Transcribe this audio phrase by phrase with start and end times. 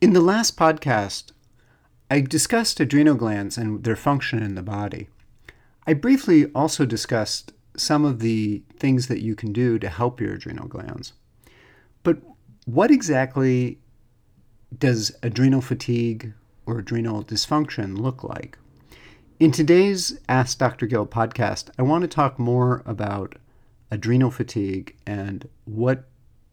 [0.00, 1.32] In the last podcast,
[2.10, 5.08] I discussed adrenal glands and their function in the body.
[5.86, 10.34] I briefly also discussed some of the things that you can do to help your
[10.34, 11.12] adrenal glands.
[12.02, 12.18] But
[12.66, 13.78] what exactly
[14.76, 16.34] does adrenal fatigue
[16.66, 18.58] or adrenal dysfunction look like?
[19.40, 20.86] In today's Ask Dr.
[20.86, 23.36] Gil podcast, I want to talk more about
[23.90, 26.04] adrenal fatigue and what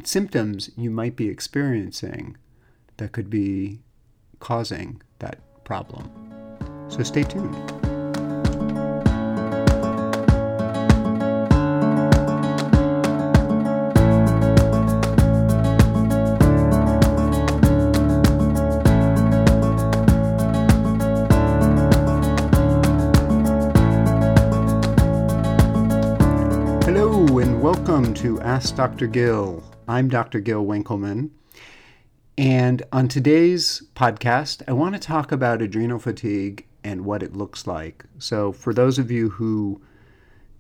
[0.03, 2.37] symptoms you might be experiencing
[3.01, 3.79] that could be
[4.39, 6.07] causing that problem.
[6.87, 7.55] So stay tuned.
[26.85, 29.07] Hello, and welcome to Ask Dr.
[29.07, 29.63] Gil.
[29.87, 30.39] I'm Dr.
[30.39, 31.31] Gil Winkelman.
[32.41, 37.67] And on today's podcast, I want to talk about adrenal fatigue and what it looks
[37.67, 38.03] like.
[38.17, 39.79] So, for those of you who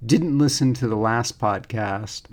[0.05, 2.25] didn't listen to the last podcast,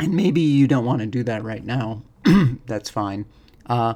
[0.00, 2.02] and maybe you don't want to do that right now,
[2.66, 3.26] that's fine.
[3.66, 3.94] Uh,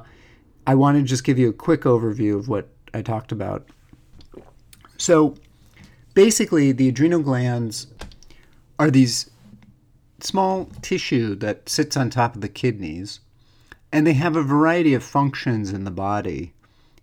[0.65, 3.67] I want to just give you a quick overview of what I talked about.
[4.97, 5.35] So,
[6.13, 7.87] basically, the adrenal glands
[8.79, 9.29] are these
[10.21, 13.19] small tissue that sits on top of the kidneys
[13.91, 16.53] and they have a variety of functions in the body,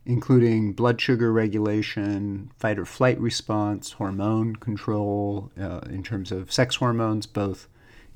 [0.05, 6.77] including blood sugar regulation, fight or flight response, hormone control uh, in terms of sex
[6.77, 7.69] hormones, both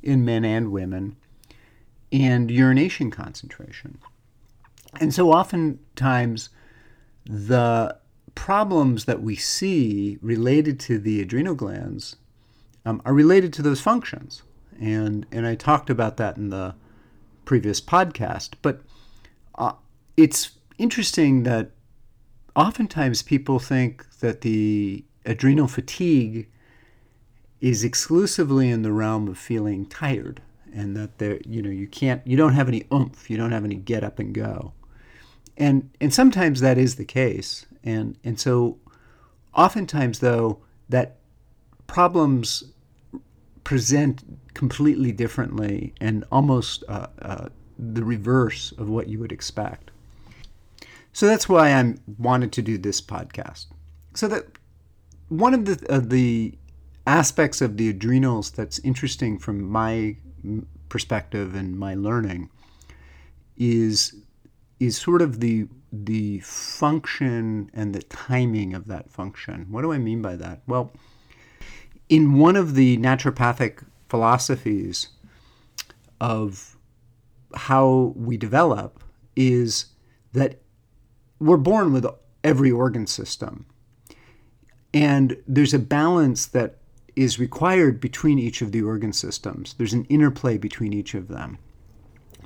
[0.02, 1.16] in men and women,
[2.12, 3.98] and urination concentration.
[5.00, 6.50] And so oftentimes,
[7.24, 7.96] the
[8.34, 12.16] problems that we see related to the adrenal glands
[12.86, 14.42] um, are related to those functions.
[14.80, 16.74] And, and I talked about that in the
[17.48, 18.50] previous podcast.
[18.60, 18.82] But
[19.54, 19.72] uh,
[20.18, 21.70] it's interesting that
[22.54, 26.46] oftentimes people think that the adrenal fatigue
[27.62, 30.42] is exclusively in the realm of feeling tired
[30.74, 33.64] and that there you know you can't you don't have any oomph you don't have
[33.64, 34.72] any get up and go
[35.56, 38.76] and and sometimes that is the case and and so
[39.54, 40.58] oftentimes though
[40.88, 41.16] that
[41.86, 42.64] problems
[43.68, 44.24] present
[44.54, 47.48] completely differently and almost uh, uh,
[47.78, 49.90] the reverse of what you would expect.
[51.12, 53.66] So that's why I wanted to do this podcast.
[54.14, 54.46] So that
[55.28, 56.54] one of the uh, the
[57.06, 60.16] aspects of the adrenals that's interesting from my
[60.88, 62.48] perspective and my learning
[63.58, 64.14] is
[64.80, 69.66] is sort of the the function and the timing of that function.
[69.68, 70.62] What do I mean by that?
[70.66, 70.90] Well,
[72.08, 75.08] in one of the naturopathic philosophies
[76.20, 76.76] of
[77.54, 79.02] how we develop
[79.36, 79.86] is
[80.32, 80.60] that
[81.38, 82.06] we're born with
[82.42, 83.66] every organ system.
[84.92, 86.78] And there's a balance that
[87.14, 89.74] is required between each of the organ systems.
[89.74, 91.58] There's an interplay between each of them.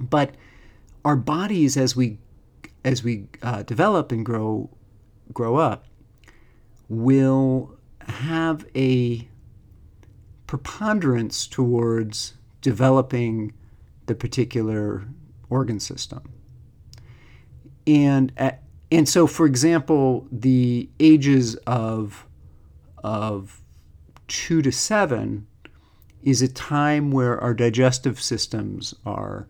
[0.00, 0.34] But
[1.04, 2.18] our bodies, as we
[2.84, 4.70] as we uh, develop and grow
[5.32, 5.84] grow up,
[6.88, 9.28] will have a
[10.52, 13.54] preponderance towards developing
[14.04, 15.02] the particular
[15.48, 16.30] organ system.
[17.86, 18.50] And, uh,
[18.90, 22.26] and so, for example, the ages of,
[23.02, 23.62] of
[24.28, 25.46] two to seven
[26.22, 29.48] is a time where our digestive systems are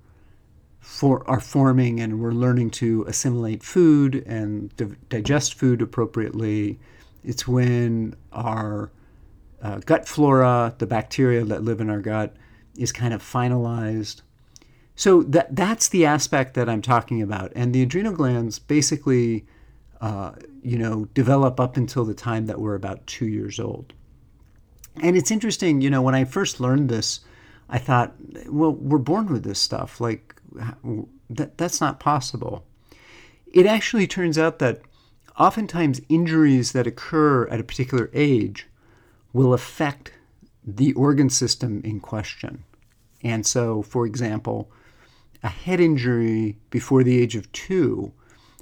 [0.78, 6.78] for, are forming and we're learning to assimilate food and di- digest food appropriately.
[7.24, 8.92] It's when our
[9.62, 12.34] uh, gut flora, the bacteria that live in our gut,
[12.76, 14.22] is kind of finalized.
[14.94, 19.46] So that that's the aspect that I'm talking about, and the adrenal glands basically,
[20.00, 23.94] uh, you know, develop up until the time that we're about two years old.
[25.02, 27.20] And it's interesting, you know, when I first learned this,
[27.70, 28.12] I thought,
[28.48, 30.00] well, we're born with this stuff.
[30.00, 30.34] Like,
[31.30, 32.66] that, that's not possible.
[33.50, 34.82] It actually turns out that
[35.38, 38.66] oftentimes injuries that occur at a particular age
[39.32, 40.12] will affect
[40.64, 42.64] the organ system in question.
[43.22, 44.70] And so, for example,
[45.42, 48.12] a head injury before the age of two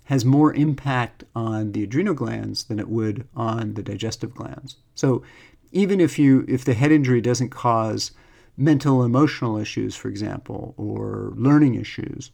[0.05, 4.77] has more impact on the adrenal glands than it would on the digestive glands.
[4.95, 5.23] So,
[5.73, 8.13] even if you if the head injury doesn't cause
[8.57, 12.31] mental emotional issues, for example, or learning issues,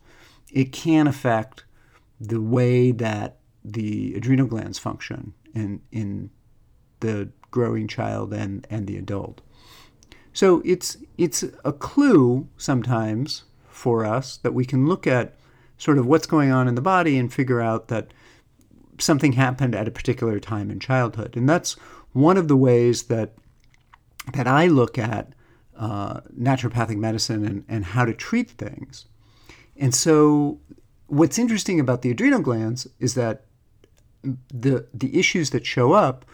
[0.52, 1.64] it can affect
[2.20, 6.30] the way that the adrenal glands function in in
[7.00, 9.40] the growing child and, and the adult.
[10.32, 15.34] So it's it's a clue sometimes for us that we can look at
[15.78, 18.12] sort of what's going on in the body and figure out that
[18.98, 21.36] something happened at a particular time in childhood.
[21.36, 21.72] And that's
[22.12, 23.32] one of the ways that
[24.34, 25.32] that I look at
[25.78, 29.06] uh, naturopathic medicine and, and how to treat things.
[29.76, 30.60] And so,
[31.06, 33.46] what's interesting about the adrenal glands is that
[34.22, 36.26] the the issues that show up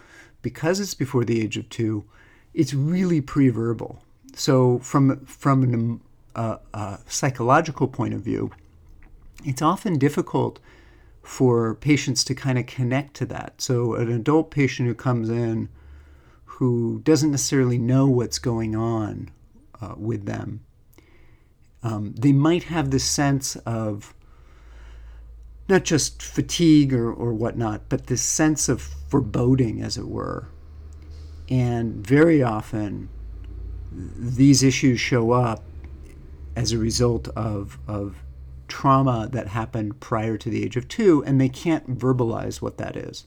[0.42, 2.04] because it's before the age of two,
[2.52, 4.02] it's really pre-verbal.
[4.34, 6.00] So, from from
[6.34, 8.50] uh, a psychological point of view,
[9.44, 10.58] it's often difficult
[11.22, 13.60] for patients to kind of connect to that.
[13.60, 15.68] So, an adult patient who comes in
[16.44, 19.30] who doesn't necessarily know what's going on
[19.80, 20.60] uh, with them,
[21.82, 24.14] um, they might have this sense of
[25.72, 30.48] not just fatigue or, or whatnot, but this sense of foreboding, as it were.
[31.48, 33.08] And very often,
[33.90, 35.64] these issues show up
[36.54, 38.22] as a result of, of
[38.68, 42.96] trauma that happened prior to the age of two, and they can't verbalize what that
[42.96, 43.24] is.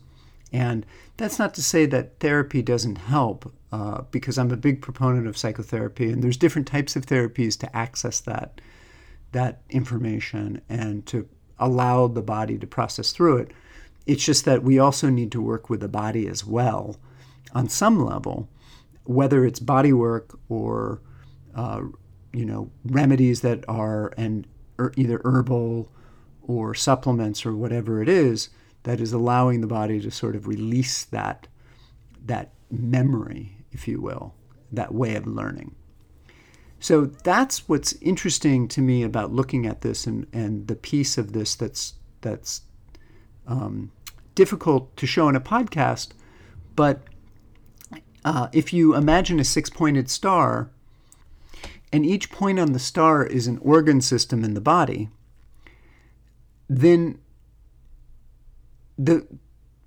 [0.54, 0.86] And
[1.18, 5.38] that's not to say that therapy doesn't help, uh, because I'm a big proponent of
[5.38, 8.62] psychotherapy, and there's different types of therapies to access that
[9.32, 11.28] that information and to
[11.60, 13.52] allow the body to process through it.
[14.06, 16.98] It's just that we also need to work with the body as well,
[17.54, 18.48] on some level,
[19.06, 21.02] whether it's body work or
[21.56, 21.82] uh,
[22.34, 24.46] you know remedies that are and
[24.80, 25.90] er, either herbal
[26.44, 28.50] or supplements or whatever it is
[28.84, 31.48] that is allowing the body to sort of release that
[32.24, 34.34] that memory, if you will,
[34.72, 35.76] that way of learning.
[36.86, 41.34] So that's what's interesting to me about looking at this and, and the piece of
[41.34, 42.62] this that's that's
[43.48, 43.92] um,
[44.36, 46.10] difficult to show in a podcast.
[46.76, 47.02] But
[48.24, 50.70] uh, if you imagine a six-pointed star,
[51.92, 55.10] and each point on the star is an organ system in the body,
[56.70, 57.18] then
[58.96, 59.26] the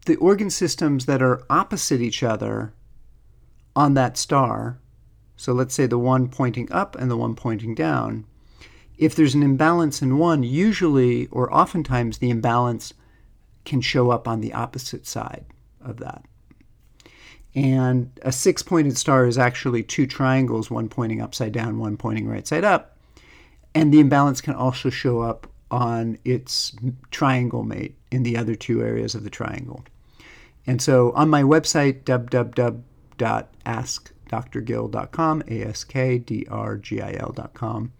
[0.06, 2.72] the organ systems that are opposite each other
[3.76, 4.80] on that star,
[5.38, 8.26] so let's say the one pointing up and the one pointing down,
[8.98, 12.92] if there's an imbalance in one, usually or oftentimes the imbalance
[13.64, 15.46] can show up on the opposite side
[15.80, 16.24] of that.
[17.54, 22.26] And a six pointed star is actually two triangles, one pointing upside down, one pointing
[22.28, 22.98] right side up.
[23.76, 26.74] And the imbalance can also show up on its
[27.12, 29.84] triangle mate in the other two areas of the triangle.
[30.66, 32.04] And so on my website,
[34.28, 37.92] www.askdrgil.com, A-S-K-D-R-G-I-L.com,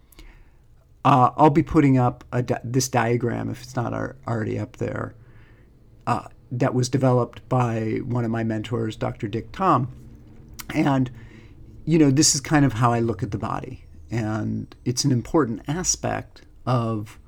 [1.05, 3.95] uh, I'll be putting up di- this diagram, if it's not
[4.27, 5.15] already up there,
[6.07, 9.29] uh, that was developed by one of my mentors, Dr.
[9.29, 9.93] Dick Thom.
[10.75, 11.11] And,
[11.85, 13.85] you know, this is kind of how I look at the body.
[14.11, 17.19] And it's an important aspect of,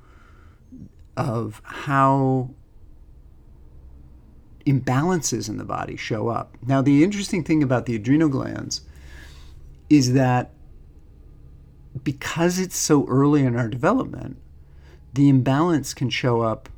[1.15, 2.49] of how
[4.65, 6.57] imbalances in the body show up.
[6.65, 8.81] Now, the interesting thing about the adrenal glands
[9.91, 10.51] is that
[12.01, 14.37] because it's so early in our development,
[15.13, 16.69] the imbalance can show up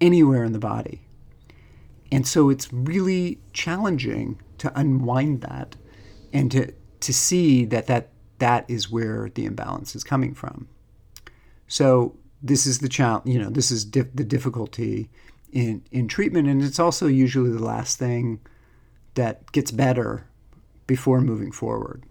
[0.00, 1.00] anywhere in the body.
[2.12, 5.74] And so it's really challenging to unwind that
[6.32, 10.68] and to, to see that, that that is where the imbalance is coming from.
[11.66, 15.10] So this is the challenge, you know, this is dif- the difficulty
[15.52, 16.46] in, in treatment.
[16.46, 18.38] And it's also usually the last thing
[19.14, 20.28] that gets better
[20.86, 22.04] before moving forward.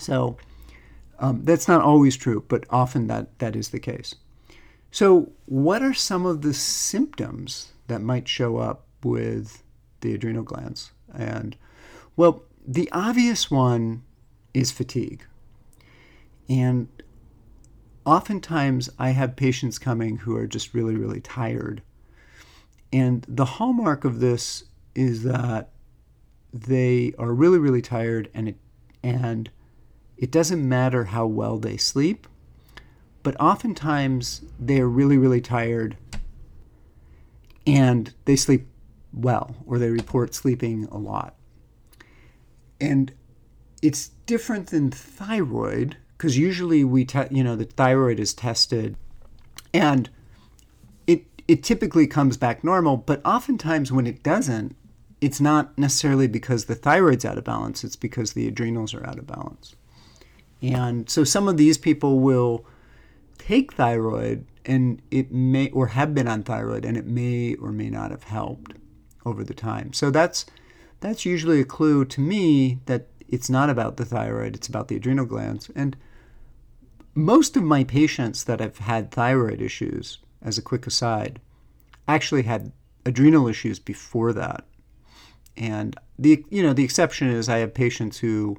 [0.00, 0.36] So
[1.18, 4.14] um, that's not always true, but often that, that is the case.
[4.90, 9.62] So, what are some of the symptoms that might show up with
[10.00, 10.90] the adrenal glands?
[11.14, 11.56] And,
[12.16, 14.02] well, the obvious one
[14.52, 15.24] is fatigue.
[16.48, 16.88] And
[18.04, 21.82] oftentimes I have patients coming who are just really, really tired
[22.92, 24.64] and the hallmark of this
[24.94, 25.70] is that
[26.52, 28.56] they are really, really tired, and it,
[29.02, 29.50] and
[30.20, 32.28] it doesn't matter how well they sleep,
[33.24, 35.96] but oftentimes they are really, really tired
[37.66, 38.68] and they sleep
[39.12, 41.34] well, or they report sleeping a lot.
[42.80, 43.12] And
[43.82, 48.96] it's different than thyroid because usually we, te- you know, the thyroid is tested
[49.74, 50.08] and
[51.50, 54.76] it typically comes back normal, but oftentimes when it doesn't,
[55.20, 59.18] it's not necessarily because the thyroid's out of balance, it's because the adrenals are out
[59.18, 59.74] of balance.
[60.62, 62.66] And so some of these people will
[63.38, 67.88] take thyroid and it may or have been on thyroid and it may or may
[67.88, 68.74] not have helped
[69.24, 69.92] over the time.
[69.92, 70.46] So that's
[71.00, 74.96] that's usually a clue to me that it's not about the thyroid, it's about the
[74.96, 75.70] adrenal glands.
[75.74, 75.96] And
[77.14, 81.40] most of my patients that have had thyroid issues as a quick aside,
[82.08, 82.72] actually had
[83.04, 84.64] adrenal issues before that.
[85.56, 88.58] And the you know the exception is I have patients who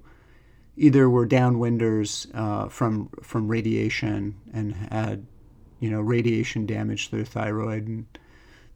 [0.77, 5.25] either were downwinders uh, from from radiation and had
[5.79, 8.05] you know radiation damage to their thyroid, and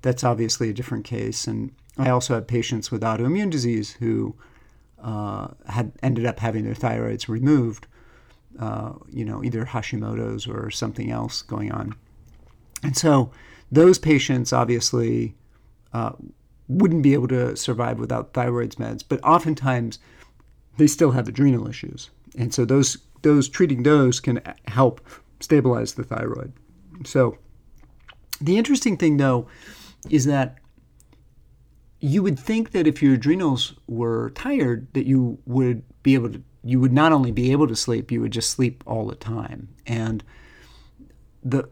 [0.01, 1.47] that's obviously a different case.
[1.47, 4.35] And I also have patients with autoimmune disease who
[5.01, 7.87] uh, had ended up having their thyroids removed,
[8.59, 11.95] uh, you know, either Hashimoto's or something else going on.
[12.83, 13.31] And so
[13.71, 15.35] those patients obviously
[15.93, 16.13] uh,
[16.67, 19.99] wouldn't be able to survive without thyroid meds, but oftentimes
[20.77, 22.09] they still have adrenal issues.
[22.37, 25.01] And so those those treating those can help
[25.39, 26.53] stabilize the thyroid.
[27.05, 27.37] So
[28.39, 29.47] the interesting thing though
[30.09, 30.57] is that
[31.99, 36.41] you would think that if your adrenals were tired that you would be able to
[36.63, 39.69] you would not only be able to sleep, you would just sleep all the time.
[39.85, 40.23] And
[41.43, 41.69] the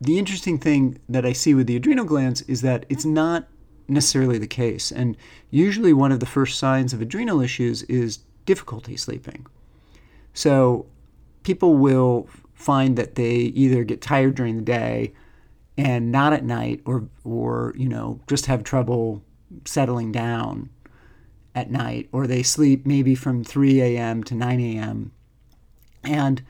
[0.00, 3.46] the interesting thing that I see with the adrenal glands is that it's not
[3.88, 4.90] necessarily the case.
[4.90, 5.16] And
[5.50, 9.46] usually one of the first signs of adrenal issues is difficulty sleeping.
[10.34, 10.86] So
[11.42, 15.12] people will find that they either get tired during the day
[15.76, 19.22] and not at night or or you know just have trouble
[19.64, 20.68] settling down
[21.54, 24.22] at night or they sleep maybe from 3 a.m.
[24.22, 25.12] to 9 a.m.
[26.04, 26.42] and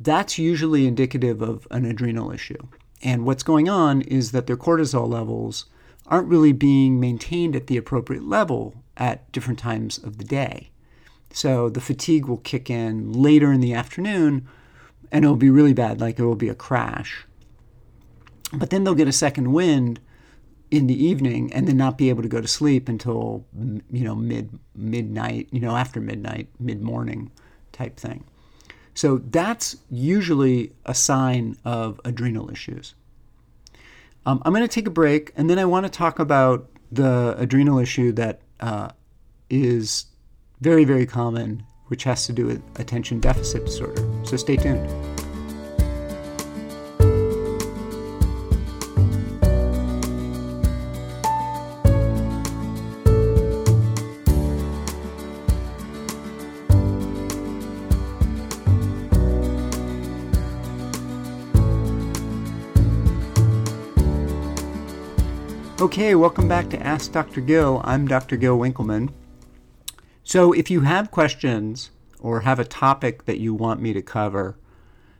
[0.00, 2.66] that's usually indicative of an adrenal issue.
[3.02, 5.66] And what's going on is that their cortisol levels
[6.06, 10.70] aren't really being maintained at the appropriate level at different times of the day.
[11.32, 14.48] So the fatigue will kick in later in the afternoon
[15.12, 17.26] and it'll be really bad, like it will be a crash.
[18.52, 20.00] But then they'll get a second wind
[20.70, 23.44] in the evening and then not be able to go to sleep until
[23.90, 27.30] you know mid midnight, you know after midnight, mid morning
[27.72, 28.24] type thing.
[28.94, 32.94] So that's usually a sign of adrenal issues.
[34.26, 37.34] Um, I'm going to take a break, and then I want to talk about the
[37.38, 38.90] adrenal issue that uh,
[39.48, 40.06] is
[40.60, 44.06] very, very common, which has to do with attention deficit disorder.
[44.24, 44.88] So stay tuned.
[65.80, 67.40] Okay, welcome back to Ask Dr.
[67.40, 67.80] Gil.
[67.84, 68.36] I'm Dr.
[68.36, 69.08] Gil Winkelman.
[70.30, 74.56] So, if you have questions or have a topic that you want me to cover,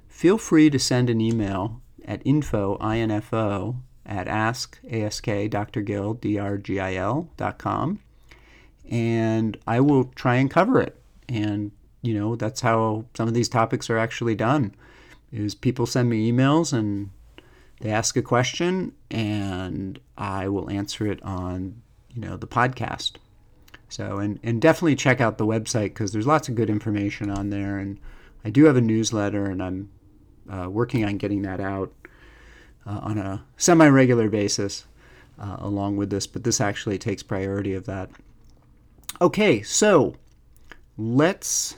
[0.07, 5.81] feel free to send an email at info, info at ask, ask, Dr.
[5.81, 7.99] Gil, D-R-G-I-L dot com,
[8.89, 11.03] and I will try and cover it.
[11.29, 14.77] And, you know, that's how some of these topics are actually done,
[15.33, 17.11] is people send me emails and
[17.81, 21.83] they ask a question and I will answer it on,
[22.15, 23.17] you know, the podcast.
[23.91, 27.51] So, and, and definitely check out the website because there's lots of good information on
[27.51, 27.77] there.
[27.77, 27.99] And
[28.45, 29.91] I do have a newsletter and I'm
[30.49, 31.93] uh, working on getting that out
[32.87, 34.87] uh, on a semi regular basis
[35.39, 38.11] uh, along with this, but this actually takes priority of that.
[39.21, 40.15] Okay, so
[40.97, 41.77] let's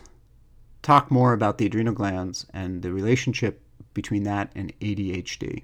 [0.82, 3.62] talk more about the adrenal glands and the relationship
[3.94, 5.62] between that and ADHD.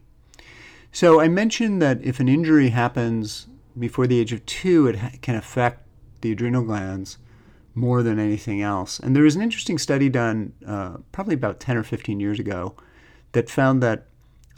[0.93, 5.11] So I mentioned that if an injury happens before the age of two, it ha-
[5.21, 5.88] can affect
[6.21, 7.19] the adrenal glands
[7.75, 8.99] more than anything else.
[8.99, 12.75] And there was an interesting study done uh, probably about 10 or 15 years ago
[13.33, 14.07] that found that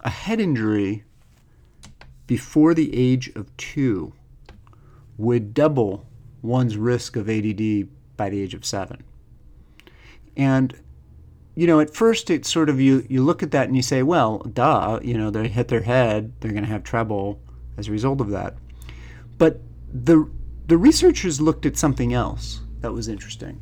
[0.03, 1.05] a head injury
[2.27, 4.13] before the age of two
[5.19, 6.07] would double
[6.43, 9.03] one's risk of ADD by the age of seven.
[10.37, 10.75] And
[11.57, 14.03] you know, at first it's sort of you you look at that and you say,
[14.03, 17.41] well, duh, you know, they hit their head, they're going to have trouble
[17.77, 18.55] as a result of that.
[19.37, 19.61] But
[19.93, 20.31] the
[20.71, 23.61] the researchers looked at something else that was interesting.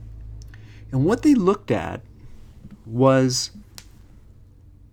[0.92, 2.02] And what they looked at
[2.84, 3.50] was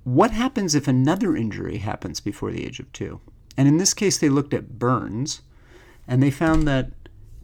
[0.06, 3.20] what happens if another injury happens before the age of 2.
[3.58, 5.42] And in this case they looked at burns
[6.08, 6.92] and they found that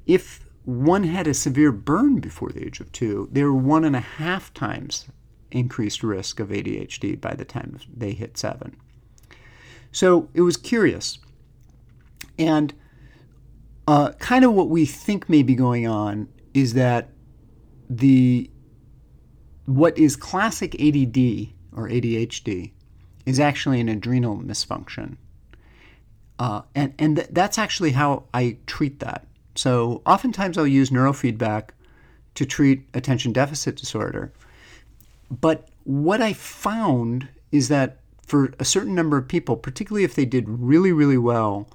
[0.05, 3.95] if one had a severe burn before the age of two, they were one and
[3.95, 5.05] a half times
[5.51, 8.77] increased risk of ADHD by the time they hit seven.
[9.91, 11.19] So it was curious.
[12.39, 12.73] And
[13.87, 17.09] uh, kind of what we think may be going on is that
[17.89, 18.49] the
[19.65, 22.71] what is classic ADD or ADHD
[23.25, 25.17] is actually an adrenal misfunction.
[26.39, 29.27] Uh, and and th- that's actually how I treat that.
[29.55, 31.69] So oftentimes I'll use neurofeedback
[32.35, 34.31] to treat attention deficit disorder.
[35.29, 40.25] But what I found is that for a certain number of people, particularly if they
[40.25, 41.69] did really, really well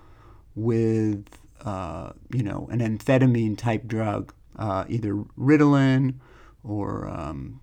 [0.54, 1.26] with,
[1.64, 6.14] uh, you know, an amphetamine type drug, uh, either Ritalin
[6.62, 7.60] or um,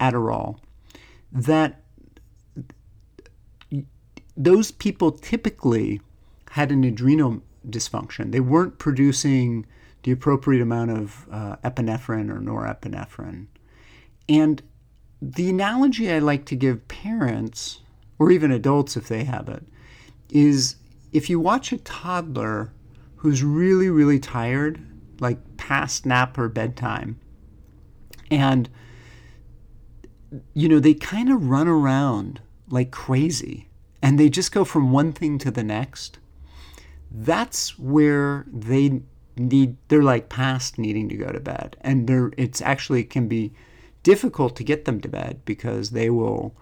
[0.00, 0.58] Adderall,
[1.32, 1.82] that
[4.36, 6.00] those people typically
[6.50, 8.32] had an adrenal dysfunction.
[8.32, 9.66] They weren't producing
[10.04, 13.46] the appropriate amount of uh, epinephrine or norepinephrine.
[14.28, 14.62] And
[15.20, 17.80] the analogy I like to give parents,
[18.18, 19.64] or even adults if they have it,
[20.30, 20.76] is
[21.12, 22.72] if you watch a toddler
[23.18, 24.80] who's really, really tired,
[25.20, 27.18] like past nap or bedtime,
[28.30, 28.68] and
[30.54, 33.68] you know, they kind of run around like crazy
[34.02, 36.18] and they just go from one thing to the next.
[37.10, 39.02] That's where they
[39.36, 43.52] need they're like past needing to go to bed and they're it's actually can be
[44.02, 46.52] difficult to get them to bed because they will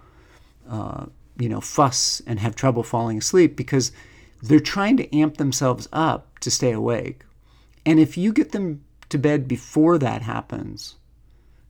[0.69, 1.07] uh,
[1.39, 3.91] you know fuss and have trouble falling asleep because
[4.41, 7.23] they're trying to amp themselves up to stay awake.
[7.85, 10.95] And if you get them to bed before that happens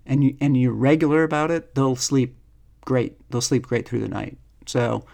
[0.05, 2.35] and you and you're regular about it they'll sleep
[2.81, 3.17] great.
[3.29, 4.37] They'll sleep great through the night.
[4.65, 5.05] So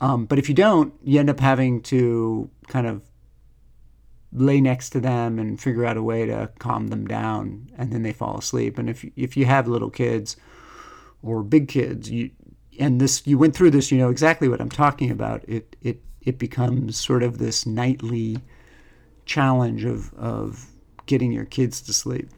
[0.00, 3.02] um, but if you don't you end up having to kind of
[4.32, 8.02] lay next to them and figure out a way to calm them down and then
[8.02, 8.78] they fall asleep.
[8.78, 10.36] And if if you have little kids
[11.22, 12.30] or big kids you
[12.78, 15.44] and this you went through this you know exactly what I'm talking about.
[15.46, 18.38] It it it becomes sort of this nightly
[19.26, 20.66] challenge of of
[21.06, 22.28] getting your kids to sleep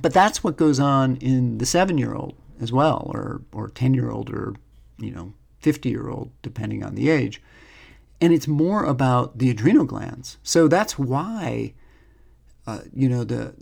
[0.00, 4.54] but that's what goes on in the 7-year-old as well or or 10-year-old or
[4.98, 5.32] you know
[5.62, 7.40] 50-year-old depending on the age
[8.20, 10.36] and it's more about the adrenal glands.
[10.42, 11.72] So that's why,
[12.66, 13.54] uh, you know, the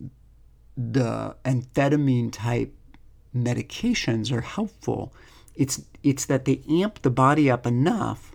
[0.77, 2.73] the amphetamine type
[3.35, 5.13] medications are helpful.
[5.55, 8.33] It's it's that they amp the body up enough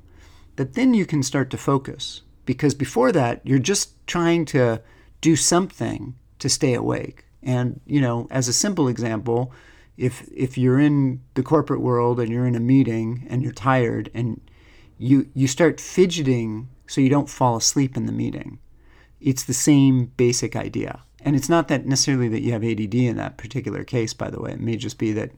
[0.55, 2.21] that then you can start to focus.
[2.45, 4.81] Because before that, you're just trying to
[5.21, 7.25] do something to stay awake.
[7.41, 9.51] And you know, as a simple example,
[9.97, 14.09] if if you're in the corporate world and you're in a meeting and you're tired
[14.13, 14.41] and
[14.97, 18.59] you you start fidgeting so you don't fall asleep in the meeting.
[19.19, 21.03] It's the same basic idea.
[21.21, 24.41] And it's not that necessarily that you have ADD in that particular case, by the
[24.41, 24.51] way.
[24.51, 25.31] It may just be that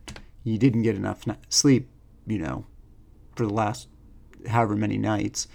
[0.43, 1.87] you didn't get enough sleep,
[2.25, 2.65] you know,
[3.35, 3.87] for the last
[4.47, 5.47] however many nights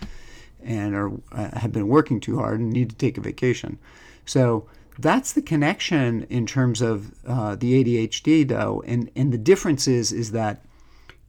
[0.62, 3.78] and or uh, have been working too hard and need to take a vacation.
[4.26, 4.66] So
[4.98, 8.82] that's the connection in terms of uh, the ADHD, though.
[8.86, 10.64] And, and the difference is, is that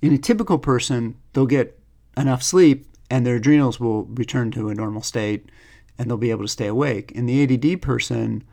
[0.02, 1.80] in a typical person, they'll get
[2.18, 5.50] enough sleep and their adrenals will return to a normal state
[5.98, 7.12] and they'll be able to stay awake.
[7.12, 8.44] In the ADD person,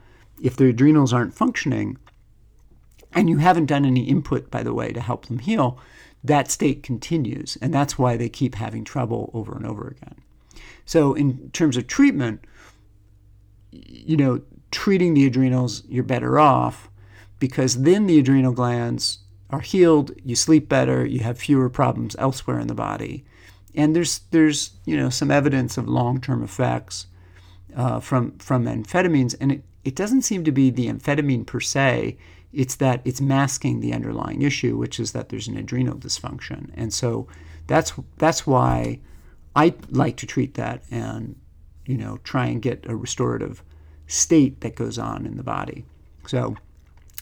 [0.42, 1.98] if their adrenals aren't functioning,
[3.12, 5.78] and you haven't done any input, by the way, to help them heal,
[6.24, 7.56] that state continues.
[7.60, 10.16] And that's why they keep having trouble over and over again.
[10.84, 12.44] So, in terms of treatment,
[13.70, 16.88] you know, treating the adrenals, you're better off
[17.38, 19.18] because then the adrenal glands
[19.50, 23.24] are healed, you sleep better, you have fewer problems elsewhere in the body
[23.74, 27.06] and there's there's you know some evidence of long-term effects
[27.76, 32.18] uh, from from amphetamines, and it, it doesn't seem to be the amphetamine per se.
[32.52, 36.92] It's that it's masking the underlying issue, which is that there's an adrenal dysfunction, and
[36.92, 37.26] so
[37.66, 39.00] that's that's why
[39.56, 41.36] I like to treat that and
[41.86, 43.62] you know try and get a restorative
[44.06, 45.86] state that goes on in the body.
[46.26, 46.56] So,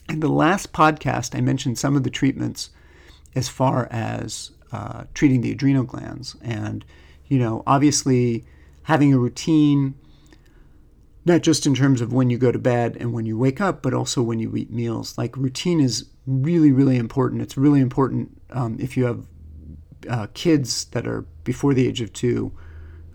[0.09, 2.71] in the last podcast, I mentioned some of the treatments
[3.37, 6.35] as far as uh, treating the adrenal glands.
[6.43, 6.85] And,
[7.27, 8.45] you know, obviously
[8.85, 9.95] having a routine,
[11.27, 13.83] not just in terms of when you go to bed and when you wake up,
[13.83, 15.19] but also when you eat meals.
[15.19, 17.43] Like routine is really, really important.
[17.43, 19.27] It's really important um, if you have
[20.09, 22.53] uh, kids that are before the age of two.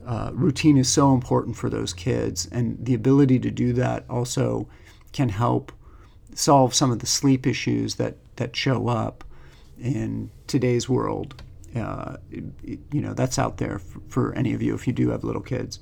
[0.05, 4.67] Uh, routine is so important for those kids, and the ability to do that also
[5.13, 5.71] can help
[6.33, 9.23] solve some of the sleep issues that that show up
[9.79, 11.41] in today's world.
[11.75, 15.23] Uh, you know, that's out there for, for any of you if you do have
[15.23, 15.79] little kids.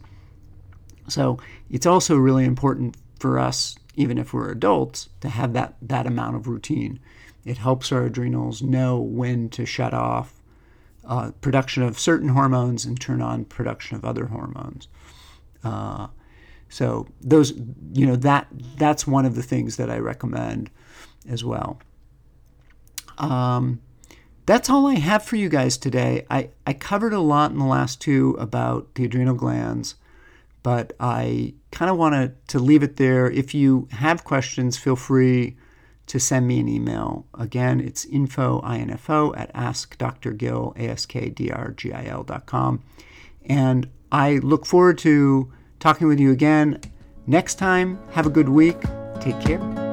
[1.10, 6.08] So it's also really important for us, even if we're adults, to have that, that
[6.08, 7.00] amount of routine.
[7.45, 10.34] It helps our adrenals know when to shut off
[11.06, 14.88] uh, production of certain hormones and turn on production of other hormones.
[15.63, 16.08] Uh,
[16.69, 17.54] so those,
[17.93, 20.69] you know, that that's one of the things that I recommend
[21.28, 21.80] as well.
[23.17, 23.82] Um,
[24.45, 26.26] that's all I have for you guys today.
[26.30, 29.95] I, I covered a lot in the last two about the adrenal glands,
[30.63, 33.30] but I kind of wanted to leave it there.
[33.30, 35.58] If you have questions, feel free
[36.08, 37.28] to send me an email.
[37.38, 42.84] Again, it's info, info at askdrgil, A-S-K-D-R-G-I-L dot com.
[43.45, 46.82] And I look forward to talking with you again
[47.28, 48.00] next time.
[48.12, 48.82] Have a good week.
[49.22, 49.88] Take care.